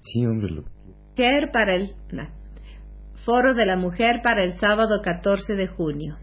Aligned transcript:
Sí, 0.00 0.24
hombre. 0.24 0.50
Lo... 0.50 0.62
Mujer 1.16 1.50
para 1.52 1.74
el 1.74 1.94
Foro 3.24 3.54
de 3.54 3.66
la 3.66 3.76
Mujer 3.76 4.20
para 4.22 4.44
el 4.44 4.54
sábado 4.54 5.02
14 5.02 5.54
de 5.54 5.66
junio. 5.66 6.16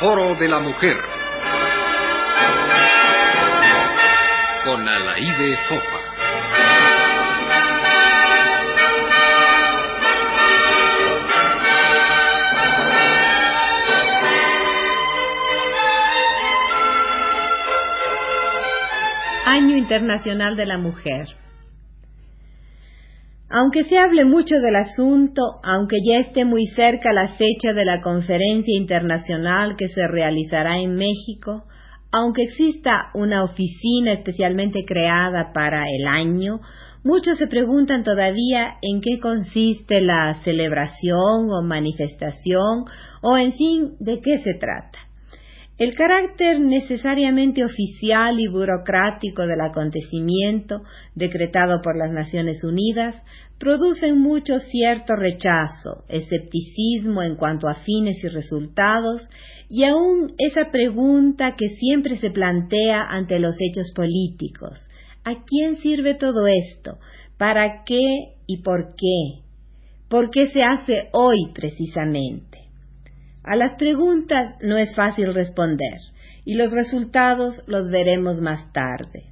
Foro 0.00 0.34
de 0.34 0.48
la 0.48 0.60
Mujer 0.60 0.96
con 4.64 4.88
Alaide 4.88 5.56
Fopa. 5.68 6.05
Año 19.56 19.74
Internacional 19.74 20.54
de 20.54 20.66
la 20.66 20.76
Mujer. 20.76 21.28
Aunque 23.48 23.84
se 23.84 23.96
hable 23.96 24.26
mucho 24.26 24.56
del 24.56 24.76
asunto, 24.76 25.40
aunque 25.64 25.96
ya 26.06 26.18
esté 26.18 26.44
muy 26.44 26.66
cerca 26.66 27.10
la 27.14 27.28
fecha 27.38 27.72
de 27.72 27.86
la 27.86 28.02
conferencia 28.02 28.76
internacional 28.76 29.76
que 29.76 29.88
se 29.88 30.06
realizará 30.08 30.78
en 30.78 30.96
México, 30.96 31.64
aunque 32.12 32.42
exista 32.42 33.06
una 33.14 33.44
oficina 33.44 34.12
especialmente 34.12 34.84
creada 34.84 35.54
para 35.54 35.84
el 35.88 36.06
año, 36.06 36.60
muchos 37.02 37.38
se 37.38 37.46
preguntan 37.46 38.04
todavía 38.04 38.74
en 38.82 39.00
qué 39.00 39.18
consiste 39.20 40.02
la 40.02 40.34
celebración 40.44 41.48
o 41.50 41.62
manifestación 41.62 42.84
o 43.22 43.38
en 43.38 43.54
fin 43.54 43.96
de 44.00 44.20
qué 44.20 44.36
se 44.36 44.52
trata. 44.52 45.05
El 45.78 45.94
carácter 45.94 46.58
necesariamente 46.58 47.62
oficial 47.62 48.40
y 48.40 48.48
burocrático 48.48 49.46
del 49.46 49.60
acontecimiento, 49.60 50.80
decretado 51.14 51.82
por 51.82 51.98
las 51.98 52.10
Naciones 52.10 52.64
Unidas, 52.64 53.14
produce 53.58 54.06
en 54.06 54.18
muchos 54.18 54.62
cierto 54.70 55.14
rechazo, 55.16 56.04
escepticismo 56.08 57.22
en 57.22 57.36
cuanto 57.36 57.68
a 57.68 57.74
fines 57.74 58.24
y 58.24 58.28
resultados, 58.28 59.28
y 59.68 59.84
aún 59.84 60.32
esa 60.38 60.70
pregunta 60.70 61.56
que 61.58 61.68
siempre 61.68 62.16
se 62.16 62.30
plantea 62.30 63.02
ante 63.10 63.38
los 63.38 63.56
hechos 63.60 63.92
políticos. 63.94 64.78
¿A 65.24 65.44
quién 65.44 65.76
sirve 65.76 66.14
todo 66.14 66.46
esto? 66.46 66.98
¿Para 67.36 67.84
qué 67.84 68.36
y 68.46 68.62
por 68.62 68.94
qué? 68.96 69.42
¿Por 70.08 70.30
qué 70.30 70.46
se 70.46 70.62
hace 70.62 71.10
hoy 71.12 71.52
precisamente? 71.52 72.55
A 73.46 73.54
las 73.54 73.78
preguntas 73.78 74.56
no 74.60 74.76
es 74.76 74.92
fácil 74.96 75.32
responder 75.32 76.00
y 76.44 76.54
los 76.54 76.72
resultados 76.72 77.62
los 77.68 77.88
veremos 77.88 78.40
más 78.40 78.72
tarde. 78.72 79.26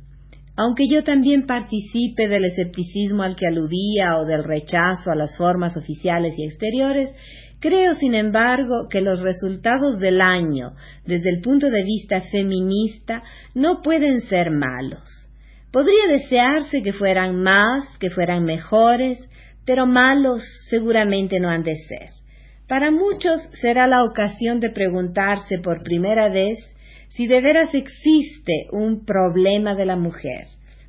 Aunque 0.56 0.84
yo 0.88 1.02
también 1.02 1.46
participe 1.46 2.28
del 2.28 2.44
escepticismo 2.44 3.24
al 3.24 3.34
que 3.34 3.48
aludía 3.48 4.18
o 4.18 4.24
del 4.24 4.44
rechazo 4.44 5.10
a 5.10 5.16
las 5.16 5.36
formas 5.36 5.76
oficiales 5.76 6.38
y 6.38 6.44
exteriores, 6.44 7.12
creo, 7.58 7.94
sin 7.96 8.14
embargo, 8.14 8.86
que 8.88 9.00
los 9.00 9.20
resultados 9.20 9.98
del 9.98 10.20
año, 10.20 10.74
desde 11.04 11.30
el 11.30 11.40
punto 11.40 11.68
de 11.68 11.82
vista 11.82 12.20
feminista, 12.20 13.24
no 13.52 13.82
pueden 13.82 14.20
ser 14.20 14.52
malos. 14.52 15.10
Podría 15.72 16.06
desearse 16.08 16.82
que 16.82 16.92
fueran 16.92 17.42
más, 17.42 17.98
que 17.98 18.10
fueran 18.10 18.44
mejores, 18.44 19.18
pero 19.66 19.86
malos 19.86 20.44
seguramente 20.70 21.40
no 21.40 21.48
han 21.48 21.64
de 21.64 21.74
ser. 21.74 22.23
Para 22.68 22.90
muchos 22.90 23.42
será 23.60 23.86
la 23.86 24.04
ocasión 24.04 24.58
de 24.60 24.70
preguntarse 24.70 25.58
por 25.58 25.82
primera 25.82 26.28
vez 26.30 26.58
si 27.08 27.26
de 27.26 27.40
veras 27.40 27.74
existe 27.74 28.66
un 28.72 29.04
problema 29.04 29.74
de 29.74 29.84
la 29.84 29.96
mujer. 29.96 30.48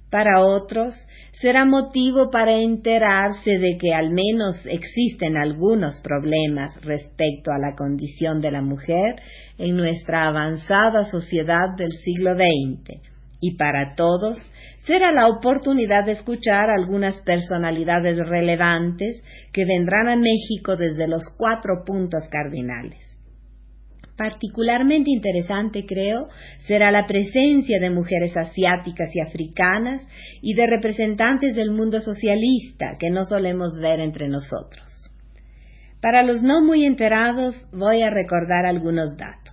Para 0.10 0.42
otros 0.42 0.96
será 1.34 1.66
motivo 1.66 2.32
para 2.32 2.54
enterarse 2.54 3.58
de 3.58 3.78
que 3.78 3.94
al 3.94 4.12
menos 4.12 4.66
existen 4.66 5.36
algunos 5.36 6.00
problemas 6.00 6.80
respecto 6.82 7.52
a 7.52 7.60
la 7.60 7.76
condición 7.76 8.40
de 8.40 8.52
la 8.52 8.62
mujer 8.62 9.16
en 9.58 9.76
nuestra 9.76 10.28
avanzada 10.28 11.04
sociedad 11.04 11.76
del 11.78 11.92
siglo 11.92 12.36
XX. 12.36 13.15
Y 13.42 13.58
para 13.58 13.96
todos 13.96 14.38
será 14.86 15.12
la 15.12 15.28
oportunidad 15.28 16.06
de 16.06 16.14
escuchar 16.14 16.70
algunas 16.70 17.22
personalidades 17.22 18.18
relevantes 18.28 19.24
que 19.52 19.66
vendrán 19.66 20.08
a 20.08 20.16
México 20.16 20.76
desde 20.78 21.08
los 21.08 21.24
cuatro 21.38 21.84
puntos 21.86 22.28
cardinales. 22.30 23.00
Particularmente 24.18 25.12
interesante, 25.12 25.86
creo, 25.86 26.30
será 26.60 26.90
la 26.90 27.06
presencia 27.06 27.80
de 27.82 27.90
mujeres 27.90 28.38
asiáticas 28.38 29.10
y 29.14 29.20
africanas 29.20 30.08
y 30.42 30.54
de 30.54 30.68
representantes 30.68 31.54
del 31.54 31.72
mundo 31.72 32.00
socialista 32.00 32.94
que 32.98 33.10
no 33.10 33.26
solemos 33.26 33.78
ver 33.82 34.00
entre 34.00 34.30
nosotros. 34.30 34.86
Para 36.02 36.24
los 36.24 36.42
no 36.42 36.62
muy 36.62 36.86
enterados 36.86 37.60
voy 37.74 38.04
a 38.04 38.10
recordar 38.10 38.66
algunos 38.66 39.18
datos. 39.18 39.45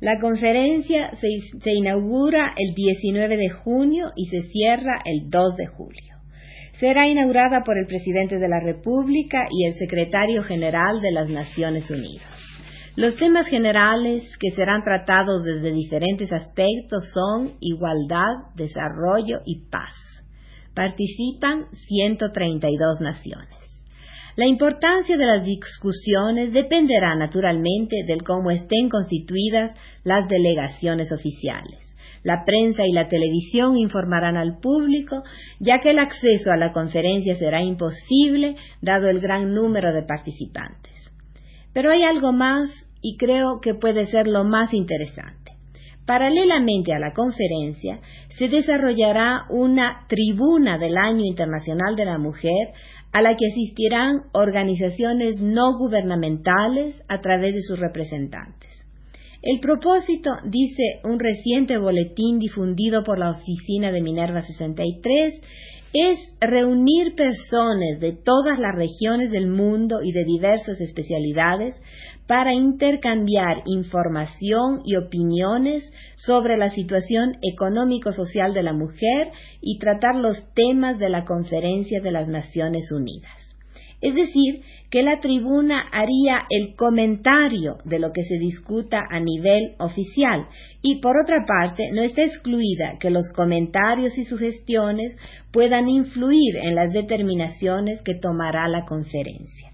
La 0.00 0.18
conferencia 0.18 1.10
se, 1.12 1.72
inaugura 1.72 2.54
el 2.56 2.74
19 2.74 3.36
de 3.36 3.50
junio 3.50 4.06
y 4.16 4.26
se 4.26 4.48
cierra 4.48 5.02
el 5.04 5.28
2 5.28 5.56
de 5.56 5.66
julio. 5.66 6.14
Será 6.72 7.06
inaugurada 7.06 7.64
por 7.64 7.76
el 7.76 7.86
presidente 7.86 8.38
de 8.38 8.48
la 8.48 8.60
República 8.60 9.46
y 9.50 9.66
el 9.66 9.74
secretario 9.74 10.42
general 10.42 11.02
de 11.02 11.12
las 11.12 11.28
Naciones 11.28 11.90
Unidas. 11.90 12.26
Los 12.96 13.16
temas 13.16 13.46
generales 13.46 14.24
que 14.38 14.50
serán 14.52 14.82
tratados 14.84 15.44
desde 15.44 15.70
diferentes 15.70 16.32
aspectos 16.32 17.04
son 17.12 17.52
igualdad, 17.60 18.54
desarrollo 18.56 19.40
y 19.44 19.68
paz. 19.68 19.94
Participan 20.74 21.66
132 21.88 23.02
naciones. 23.02 23.59
La 24.40 24.46
importancia 24.46 25.18
de 25.18 25.26
las 25.26 25.44
discusiones 25.44 26.54
dependerá 26.54 27.14
naturalmente 27.14 28.04
del 28.06 28.22
cómo 28.22 28.50
estén 28.50 28.88
constituidas 28.88 29.76
las 30.02 30.30
delegaciones 30.30 31.12
oficiales. 31.12 31.94
La 32.24 32.46
prensa 32.46 32.86
y 32.86 32.92
la 32.94 33.06
televisión 33.06 33.76
informarán 33.76 34.38
al 34.38 34.58
público, 34.58 35.24
ya 35.58 35.80
que 35.82 35.90
el 35.90 35.98
acceso 35.98 36.52
a 36.52 36.56
la 36.56 36.72
conferencia 36.72 37.36
será 37.36 37.62
imposible 37.62 38.56
dado 38.80 39.10
el 39.10 39.20
gran 39.20 39.52
número 39.52 39.92
de 39.92 40.04
participantes. 40.04 40.94
Pero 41.74 41.92
hay 41.92 42.02
algo 42.02 42.32
más 42.32 42.70
y 43.02 43.18
creo 43.18 43.60
que 43.60 43.74
puede 43.74 44.06
ser 44.06 44.26
lo 44.26 44.44
más 44.44 44.72
interesante. 44.72 45.40
Paralelamente 46.06 46.92
a 46.92 46.98
la 46.98 47.12
conferencia, 47.12 48.00
se 48.30 48.48
desarrollará 48.48 49.44
una 49.48 50.06
tribuna 50.08 50.76
del 50.76 50.96
Año 50.96 51.24
Internacional 51.24 51.94
de 51.94 52.04
la 52.04 52.18
Mujer 52.18 52.72
a 53.12 53.22
la 53.22 53.36
que 53.36 53.46
asistirán 53.46 54.22
organizaciones 54.32 55.40
no 55.40 55.76
gubernamentales 55.76 57.02
a 57.08 57.20
través 57.20 57.54
de 57.54 57.62
sus 57.62 57.78
representantes. 57.78 58.69
El 59.42 59.58
propósito, 59.60 60.32
dice 60.44 61.00
un 61.02 61.18
reciente 61.18 61.78
boletín 61.78 62.38
difundido 62.38 63.02
por 63.02 63.18
la 63.18 63.30
oficina 63.30 63.90
de 63.90 64.02
Minerva 64.02 64.42
63, 64.42 65.40
es 65.94 66.34
reunir 66.40 67.14
personas 67.16 67.98
de 68.00 68.12
todas 68.12 68.58
las 68.58 68.74
regiones 68.74 69.30
del 69.30 69.48
mundo 69.48 70.00
y 70.04 70.12
de 70.12 70.24
diversas 70.24 70.80
especialidades 70.80 71.74
para 72.26 72.54
intercambiar 72.54 73.62
información 73.64 74.82
y 74.84 74.96
opiniones 74.96 75.90
sobre 76.16 76.58
la 76.58 76.68
situación 76.68 77.38
económico-social 77.42 78.52
de 78.52 78.62
la 78.62 78.74
mujer 78.74 79.30
y 79.62 79.78
tratar 79.78 80.16
los 80.16 80.52
temas 80.54 80.98
de 80.98 81.08
la 81.08 81.24
Conferencia 81.24 82.00
de 82.00 82.12
las 82.12 82.28
Naciones 82.28 82.92
Unidas. 82.92 83.39
Es 84.00 84.14
decir, 84.14 84.62
que 84.90 85.02
la 85.02 85.20
tribuna 85.20 85.84
haría 85.92 86.38
el 86.48 86.74
comentario 86.74 87.78
de 87.84 87.98
lo 87.98 88.12
que 88.12 88.24
se 88.24 88.38
discuta 88.38 89.02
a 89.10 89.20
nivel 89.20 89.74
oficial 89.78 90.46
y 90.80 91.00
por 91.00 91.16
otra 91.18 91.44
parte 91.46 91.90
no 91.92 92.02
está 92.02 92.22
excluida 92.22 92.96
que 92.98 93.10
los 93.10 93.30
comentarios 93.34 94.16
y 94.16 94.24
sugestiones 94.24 95.16
puedan 95.52 95.88
influir 95.88 96.56
en 96.62 96.74
las 96.74 96.92
determinaciones 96.92 98.00
que 98.02 98.14
tomará 98.14 98.68
la 98.68 98.86
conferencia. 98.86 99.70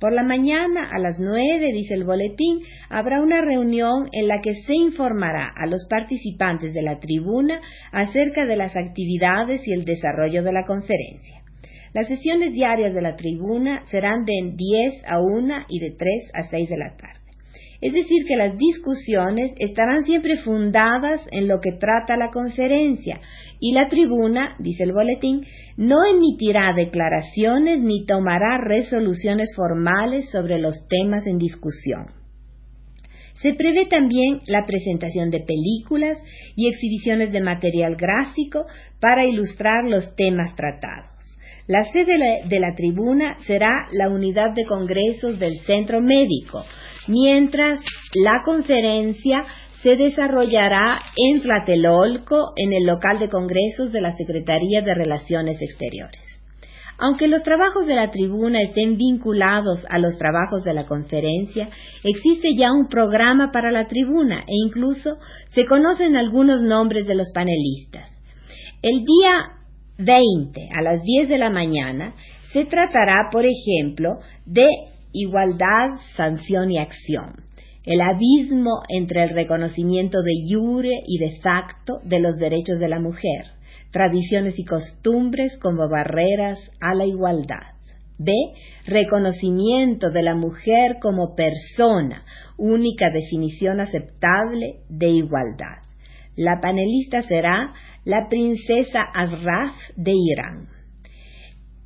Por 0.00 0.12
la 0.12 0.22
mañana, 0.22 0.88
a 0.92 0.98
las 1.00 1.18
nueve, 1.18 1.72
dice 1.72 1.94
el 1.94 2.04
boletín, 2.04 2.60
habrá 2.88 3.20
una 3.20 3.40
reunión 3.40 4.08
en 4.12 4.28
la 4.28 4.40
que 4.40 4.54
se 4.54 4.74
informará 4.74 5.52
a 5.56 5.66
los 5.66 5.86
participantes 5.90 6.72
de 6.72 6.82
la 6.82 7.00
tribuna 7.00 7.60
acerca 7.90 8.46
de 8.46 8.56
las 8.56 8.76
actividades 8.76 9.66
y 9.66 9.72
el 9.72 9.84
desarrollo 9.84 10.44
de 10.44 10.52
la 10.52 10.64
conferencia. 10.64 11.37
Las 11.94 12.08
sesiones 12.08 12.52
diarias 12.52 12.94
de 12.94 13.02
la 13.02 13.16
tribuna 13.16 13.84
serán 13.86 14.24
de 14.24 14.52
10 14.54 15.04
a 15.06 15.20
1 15.20 15.54
y 15.68 15.80
de 15.80 15.90
3 15.96 16.30
a 16.34 16.42
6 16.48 16.68
de 16.68 16.76
la 16.76 16.96
tarde. 16.96 17.18
Es 17.80 17.92
decir, 17.92 18.24
que 18.26 18.36
las 18.36 18.58
discusiones 18.58 19.52
estarán 19.58 20.02
siempre 20.02 20.36
fundadas 20.38 21.26
en 21.30 21.46
lo 21.46 21.60
que 21.60 21.72
trata 21.78 22.16
la 22.16 22.30
conferencia 22.30 23.20
y 23.60 23.72
la 23.72 23.86
tribuna, 23.88 24.56
dice 24.58 24.82
el 24.82 24.92
boletín, 24.92 25.46
no 25.76 26.04
emitirá 26.04 26.72
declaraciones 26.76 27.78
ni 27.78 28.04
tomará 28.04 28.58
resoluciones 28.58 29.54
formales 29.54 30.28
sobre 30.30 30.58
los 30.58 30.88
temas 30.88 31.24
en 31.28 31.38
discusión. 31.38 32.06
Se 33.34 33.54
prevé 33.54 33.86
también 33.86 34.40
la 34.48 34.66
presentación 34.66 35.30
de 35.30 35.38
películas 35.38 36.20
y 36.56 36.68
exhibiciones 36.68 37.30
de 37.30 37.40
material 37.40 37.94
gráfico 37.94 38.66
para 39.00 39.28
ilustrar 39.28 39.84
los 39.84 40.16
temas 40.16 40.56
tratados. 40.56 41.17
La 41.68 41.84
sede 41.84 42.40
de 42.46 42.60
la, 42.60 42.74
tribuna 42.74 43.36
será 43.46 43.84
la 43.92 44.08
unidad 44.08 44.52
de 44.54 44.64
congresos 44.64 45.38
del 45.38 45.58
Centro 45.66 46.00
Médico, 46.00 46.64
mientras 47.08 47.80
la 48.14 48.40
conferencia 48.42 49.44
se 49.82 49.96
desarrollará 49.96 50.98
en 51.14 51.42
Tlatelolco, 51.42 52.52
en 52.56 52.72
el 52.72 52.84
local 52.86 53.18
de 53.18 53.28
congresos 53.28 53.92
de 53.92 54.00
la 54.00 54.12
Secretaría 54.12 54.80
de 54.80 54.94
Relaciones 54.94 55.60
Exteriores. 55.60 56.22
Aunque 56.96 57.28
los 57.28 57.42
trabajos 57.42 57.86
de 57.86 57.96
la 57.96 58.10
tribuna 58.10 58.62
estén 58.62 58.96
vinculados 58.96 59.84
a 59.90 59.98
los 59.98 60.16
trabajos 60.16 60.64
de 60.64 60.72
la 60.72 60.86
conferencia, 60.86 61.68
existe 62.02 62.56
ya 62.56 62.72
un 62.72 62.88
programa 62.88 63.52
para 63.52 63.70
la 63.72 63.86
tribuna 63.88 64.38
e 64.46 64.54
incluso 64.66 65.18
se 65.52 65.66
conocen 65.66 66.16
algunos 66.16 66.62
nombres 66.62 67.06
de 67.06 67.14
los 67.14 67.30
panelistas. 67.34 68.10
El 68.80 69.04
día 69.04 69.57
20 69.98 70.68
a 70.72 70.82
las 70.82 71.02
10 71.02 71.28
de 71.28 71.38
la 71.38 71.50
mañana 71.50 72.14
se 72.52 72.64
tratará, 72.64 73.28
por 73.32 73.44
ejemplo, 73.44 74.20
de 74.46 74.66
igualdad, 75.12 76.00
sanción 76.16 76.70
y 76.70 76.78
acción, 76.78 77.34
el 77.84 78.00
abismo 78.00 78.82
entre 78.88 79.24
el 79.24 79.30
reconocimiento 79.30 80.22
de 80.22 80.32
jure 80.48 80.92
y 81.06 81.18
de 81.18 81.40
facto 81.40 81.98
de 82.04 82.20
los 82.20 82.36
derechos 82.36 82.78
de 82.78 82.88
la 82.88 83.00
mujer, 83.00 83.46
tradiciones 83.90 84.58
y 84.58 84.64
costumbres 84.64 85.58
como 85.58 85.88
barreras 85.88 86.70
a 86.80 86.94
la 86.94 87.04
igualdad. 87.04 87.74
B. 88.18 88.32
Reconocimiento 88.86 90.10
de 90.10 90.22
la 90.22 90.34
mujer 90.34 90.96
como 91.00 91.34
persona, 91.34 92.22
única 92.56 93.10
definición 93.10 93.80
aceptable 93.80 94.80
de 94.88 95.08
igualdad. 95.08 95.87
La 96.38 96.60
panelista 96.60 97.20
será 97.22 97.72
la 98.04 98.28
princesa 98.28 99.02
Azraf 99.12 99.74
de 99.96 100.12
Irán. 100.14 100.68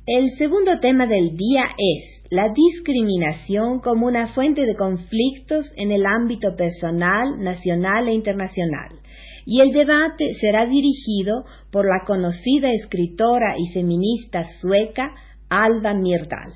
El 0.05 0.29
segundo 0.37 0.79
tema 0.79 1.07
del 1.07 1.35
día 1.35 1.63
es 1.75 2.23
la 2.29 2.53
discriminación 2.53 3.79
como 3.79 4.05
una 4.05 4.27
fuente 4.27 4.61
de 4.63 4.75
conflictos 4.75 5.73
en 5.75 5.91
el 5.91 6.05
ámbito 6.05 6.55
personal, 6.55 7.39
nacional 7.39 8.07
e 8.07 8.13
internacional. 8.13 8.99
Y 9.47 9.61
el 9.61 9.71
debate 9.71 10.35
será 10.39 10.67
dirigido 10.67 11.45
por 11.71 11.87
la 11.87 12.05
conocida 12.05 12.69
escritora 12.73 13.55
y 13.57 13.73
feminista 13.73 14.43
sueca 14.61 15.15
Alba 15.49 15.95
Myrdal. 15.95 16.53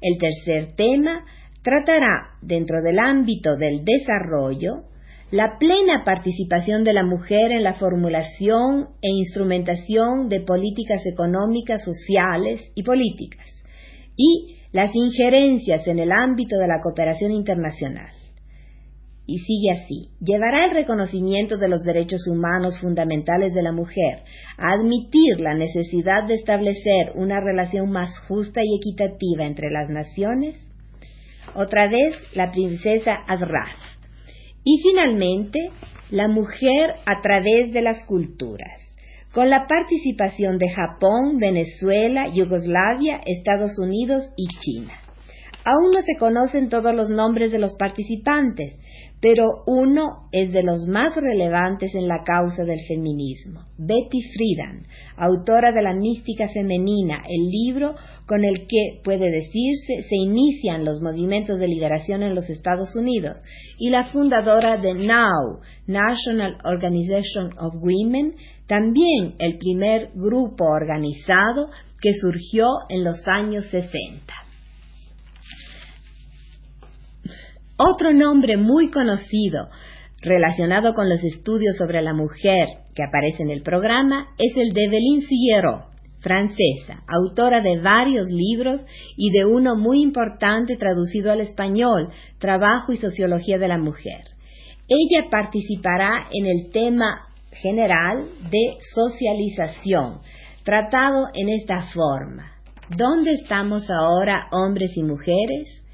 El 0.00 0.18
tercer 0.18 0.74
tema 0.76 1.26
tratará, 1.62 2.38
dentro 2.40 2.80
del 2.82 2.98
ámbito 2.98 3.54
del 3.56 3.84
desarrollo, 3.84 4.88
la 5.30 5.58
plena 5.58 6.04
participación 6.04 6.84
de 6.84 6.94
la 6.94 7.04
mujer 7.04 7.52
en 7.52 7.62
la 7.62 7.74
formulación 7.74 8.88
e 9.02 9.10
instrumentación 9.10 10.28
de 10.30 10.40
políticas 10.40 11.02
económicas, 11.04 11.84
sociales 11.84 12.62
y 12.74 12.82
políticas, 12.82 13.46
y 14.16 14.56
las 14.72 14.90
injerencias 14.94 15.86
en 15.86 15.98
el 15.98 16.12
ámbito 16.12 16.56
de 16.56 16.66
la 16.66 16.80
cooperación 16.82 17.32
internacional. 17.32 18.10
Y 19.26 19.40
sigue 19.40 19.70
así, 19.72 20.08
llevará 20.18 20.64
el 20.64 20.70
reconocimiento 20.70 21.58
de 21.58 21.68
los 21.68 21.82
derechos 21.82 22.26
humanos 22.26 22.78
fundamentales 22.80 23.52
de 23.52 23.62
la 23.62 23.72
mujer 23.72 24.22
a 24.56 24.72
admitir 24.72 25.40
la 25.40 25.52
necesidad 25.52 26.26
de 26.26 26.36
establecer 26.36 27.12
una 27.14 27.38
relación 27.38 27.90
más 27.90 28.18
justa 28.20 28.62
y 28.64 28.78
equitativa 28.78 29.44
entre 29.44 29.70
las 29.70 29.90
naciones. 29.90 30.58
Otra 31.54 31.88
vez, 31.88 32.14
la 32.34 32.50
princesa 32.50 33.12
Azraz 33.26 33.97
y 34.64 34.80
finalmente, 34.82 35.70
la 36.10 36.28
mujer 36.28 36.94
a 37.06 37.20
través 37.20 37.72
de 37.72 37.82
las 37.82 38.04
culturas, 38.04 38.80
con 39.32 39.50
la 39.50 39.66
participación 39.66 40.58
de 40.58 40.70
Japón, 40.70 41.38
Venezuela, 41.38 42.28
Yugoslavia, 42.32 43.20
Estados 43.24 43.78
Unidos 43.78 44.32
y 44.36 44.46
China. 44.58 44.97
Aún 45.70 45.90
no 45.94 46.00
se 46.00 46.16
conocen 46.18 46.70
todos 46.70 46.94
los 46.94 47.10
nombres 47.10 47.52
de 47.52 47.58
los 47.58 47.76
participantes, 47.76 48.80
pero 49.20 49.64
uno 49.66 50.30
es 50.32 50.50
de 50.50 50.62
los 50.62 50.86
más 50.88 51.14
relevantes 51.14 51.94
en 51.94 52.08
la 52.08 52.22
causa 52.24 52.64
del 52.64 52.78
feminismo. 52.88 53.64
Betty 53.76 54.22
Friedan, 54.32 54.86
autora 55.18 55.70
de 55.72 55.82
La 55.82 55.92
mística 55.92 56.48
femenina, 56.48 57.22
el 57.28 57.50
libro 57.50 57.96
con 58.24 58.46
el 58.46 58.66
que, 58.66 59.02
puede 59.04 59.30
decirse, 59.30 60.00
se 60.08 60.16
inician 60.16 60.86
los 60.86 61.02
movimientos 61.02 61.58
de 61.58 61.68
liberación 61.68 62.22
en 62.22 62.34
los 62.34 62.48
Estados 62.48 62.96
Unidos, 62.96 63.36
y 63.78 63.90
la 63.90 64.04
fundadora 64.04 64.78
de 64.78 64.94
NOW, 64.94 65.60
National 65.86 66.56
Organization 66.64 67.50
of 67.58 67.74
Women, 67.74 68.36
también 68.66 69.34
el 69.38 69.58
primer 69.58 70.12
grupo 70.14 70.64
organizado 70.64 71.66
que 72.00 72.14
surgió 72.14 72.68
en 72.88 73.04
los 73.04 73.18
años 73.28 73.66
60. 73.66 74.47
Otro 77.80 78.12
nombre 78.12 78.56
muy 78.56 78.90
conocido 78.90 79.68
relacionado 80.20 80.94
con 80.94 81.08
los 81.08 81.22
estudios 81.22 81.76
sobre 81.76 82.02
la 82.02 82.12
mujer 82.12 82.66
que 82.92 83.04
aparece 83.04 83.44
en 83.44 83.50
el 83.50 83.62
programa 83.62 84.26
es 84.36 84.56
el 84.56 84.72
de 84.72 84.86
Evelyn 84.86 85.20
Sillero, 85.20 85.86
francesa, 86.18 87.04
autora 87.06 87.60
de 87.60 87.78
varios 87.80 88.26
libros 88.28 88.80
y 89.16 89.30
de 89.30 89.44
uno 89.44 89.76
muy 89.76 90.02
importante 90.02 90.76
traducido 90.76 91.30
al 91.30 91.40
español, 91.40 92.08
Trabajo 92.40 92.92
y 92.92 92.96
Sociología 92.96 93.58
de 93.58 93.68
la 93.68 93.78
Mujer. 93.78 94.22
Ella 94.88 95.28
participará 95.30 96.28
en 96.32 96.46
el 96.46 96.72
tema 96.72 97.28
general 97.52 98.24
de 98.50 98.76
socialización, 98.92 100.18
tratado 100.64 101.26
en 101.32 101.48
esta 101.48 101.82
forma. 101.94 102.54
¿Dónde 102.96 103.34
estamos 103.34 103.88
ahora, 103.88 104.48
hombres 104.50 104.96
y 104.96 105.04
mujeres? 105.04 105.84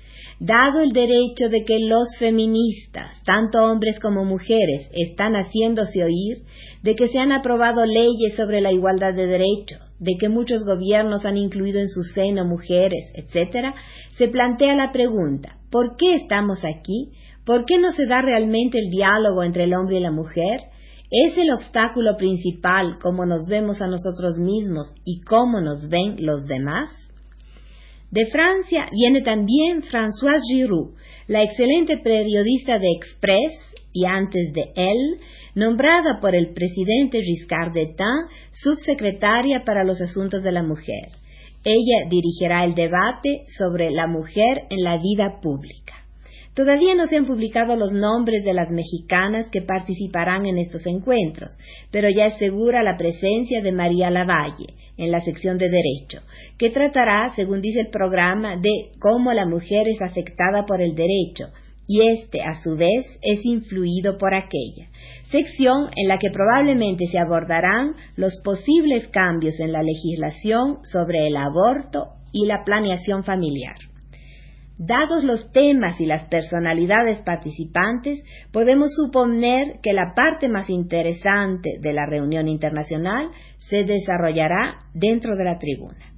Dado 0.40 0.80
el 0.80 0.92
derecho 0.92 1.48
de 1.48 1.64
que 1.64 1.78
los 1.78 2.16
feministas, 2.18 3.22
tanto 3.24 3.64
hombres 3.64 3.98
como 4.00 4.24
mujeres, 4.24 4.88
están 4.92 5.34
haciéndose 5.34 6.04
oír, 6.04 6.38
de 6.82 6.94
que 6.96 7.08
se 7.08 7.18
han 7.18 7.32
aprobado 7.32 7.84
leyes 7.84 8.36
sobre 8.36 8.60
la 8.60 8.72
igualdad 8.72 9.14
de 9.14 9.26
derechos, 9.26 9.80
de 9.98 10.12
que 10.18 10.28
muchos 10.28 10.64
gobiernos 10.64 11.24
han 11.24 11.36
incluido 11.36 11.80
en 11.80 11.88
su 11.88 12.02
seno 12.02 12.44
mujeres, 12.44 13.10
etc., 13.14 13.74
se 14.16 14.28
plantea 14.28 14.74
la 14.76 14.92
pregunta, 14.92 15.56
¿por 15.70 15.96
qué 15.96 16.14
estamos 16.14 16.58
aquí? 16.64 17.12
¿Por 17.44 17.66
qué 17.66 17.78
no 17.78 17.92
se 17.92 18.06
da 18.06 18.22
realmente 18.22 18.78
el 18.78 18.90
diálogo 18.90 19.42
entre 19.42 19.64
el 19.64 19.74
hombre 19.74 19.98
y 19.98 20.00
la 20.00 20.10
mujer? 20.10 20.60
¿Es 21.10 21.36
el 21.36 21.52
obstáculo 21.52 22.16
principal 22.16 22.98
cómo 23.00 23.26
nos 23.26 23.46
vemos 23.46 23.80
a 23.82 23.86
nosotros 23.86 24.38
mismos 24.38 24.92
y 25.04 25.20
cómo 25.20 25.60
nos 25.60 25.88
ven 25.88 26.16
los 26.18 26.46
demás? 26.46 26.90
De 28.14 28.26
Francia 28.26 28.86
viene 28.92 29.22
también 29.22 29.82
Françoise 29.82 30.44
Giroud, 30.48 30.94
la 31.26 31.42
excelente 31.42 31.96
periodista 31.98 32.78
de 32.78 32.86
Express 32.92 33.74
y 33.92 34.06
antes 34.06 34.52
de 34.52 34.62
él, 34.76 35.18
nombrada 35.56 36.20
por 36.20 36.32
el 36.32 36.54
presidente 36.54 37.20
Giscard 37.20 37.72
d'Estaing 37.72 38.28
subsecretaria 38.52 39.64
para 39.66 39.82
los 39.82 40.00
asuntos 40.00 40.44
de 40.44 40.52
la 40.52 40.62
mujer. 40.62 41.08
Ella 41.64 42.08
dirigirá 42.08 42.64
el 42.64 42.76
debate 42.76 43.46
sobre 43.58 43.90
la 43.90 44.06
mujer 44.06 44.62
en 44.70 44.84
la 44.84 44.96
vida 44.98 45.40
pública. 45.42 46.03
Todavía 46.54 46.94
no 46.94 47.06
se 47.08 47.16
han 47.16 47.26
publicado 47.26 47.74
los 47.74 47.90
nombres 47.90 48.44
de 48.44 48.54
las 48.54 48.70
mexicanas 48.70 49.50
que 49.50 49.62
participarán 49.62 50.46
en 50.46 50.58
estos 50.58 50.86
encuentros, 50.86 51.52
pero 51.90 52.08
ya 52.14 52.26
es 52.26 52.38
segura 52.38 52.84
la 52.84 52.96
presencia 52.96 53.60
de 53.60 53.72
María 53.72 54.08
Lavalle 54.08 54.74
en 54.96 55.10
la 55.10 55.20
sección 55.20 55.58
de 55.58 55.68
Derecho, 55.68 56.24
que 56.56 56.70
tratará, 56.70 57.28
según 57.34 57.60
dice 57.60 57.80
el 57.80 57.90
programa, 57.90 58.56
de 58.56 58.70
cómo 59.00 59.32
la 59.32 59.46
mujer 59.46 59.88
es 59.88 60.00
afectada 60.00 60.64
por 60.64 60.80
el 60.80 60.94
derecho 60.94 61.48
y 61.86 62.02
este, 62.08 62.40
a 62.40 62.62
su 62.62 62.76
vez, 62.76 63.04
es 63.20 63.44
influido 63.44 64.16
por 64.16 64.32
aquella. 64.34 64.88
Sección 65.30 65.90
en 65.96 66.08
la 66.08 66.18
que 66.18 66.30
probablemente 66.30 67.06
se 67.08 67.18
abordarán 67.18 67.94
los 68.16 68.40
posibles 68.42 69.08
cambios 69.08 69.58
en 69.60 69.72
la 69.72 69.82
legislación 69.82 70.78
sobre 70.84 71.26
el 71.26 71.36
aborto 71.36 72.14
y 72.32 72.46
la 72.46 72.62
planeación 72.64 73.24
familiar. 73.24 73.76
Dados 74.76 75.22
los 75.22 75.52
temas 75.52 76.00
y 76.00 76.06
las 76.06 76.26
personalidades 76.26 77.20
participantes, 77.22 78.22
podemos 78.52 78.92
suponer 78.94 79.80
que 79.82 79.92
la 79.92 80.14
parte 80.14 80.48
más 80.48 80.68
interesante 80.68 81.78
de 81.80 81.92
la 81.92 82.06
reunión 82.06 82.48
internacional 82.48 83.30
se 83.56 83.84
desarrollará 83.84 84.80
dentro 84.92 85.36
de 85.36 85.44
la 85.44 85.58
tribuna. 85.58 86.12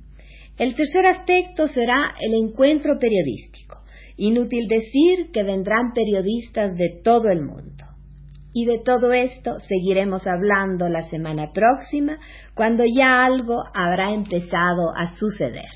El 0.59 0.75
tercer 0.75 1.05
aspecto 1.07 1.69
será 1.69 2.15
el 2.21 2.49
encuentro 2.49 2.99
periodístico 2.99 3.77
Inútil 4.17 4.67
decir 4.67 5.31
que 5.31 5.43
vendrán 5.43 5.93
periodistas 5.93 6.75
de 6.77 7.01
todo 7.05 7.29
el 7.29 7.43
mundo. 7.43 7.85
Y 8.55 8.65
de 8.65 8.79
todo 8.79 9.13
esto 9.13 9.61
seguiremos 9.61 10.27
hablando 10.27 10.89
la 10.89 11.03
semana 11.03 11.53
próxima, 11.53 12.19
cuando 12.55 12.85
ya 12.87 13.27
algo 13.27 13.63
habrá 13.75 14.15
empezado 14.15 14.97
a 14.97 15.15
suceder. 15.19 15.69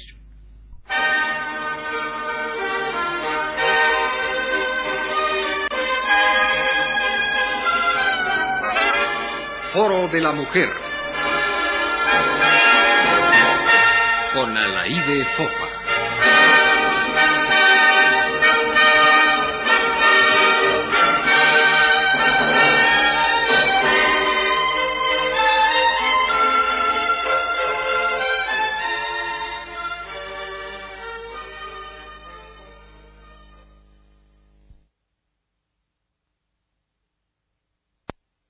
Foro 9.72 10.08
de 10.08 10.20
la 10.20 10.32
Mujer 10.32 10.68
con 14.34 14.56
Alaide 14.56 15.24
Fofa. 15.36 15.59